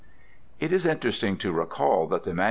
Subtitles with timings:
[0.59, 2.39] It is interesting to recall that the MS.